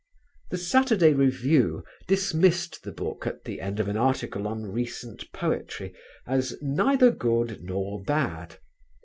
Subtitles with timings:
[0.49, 5.93] The Saturday Review dismissed the book at the end of an article on "Recent Poetry"
[6.25, 8.55] as "neither good nor bad."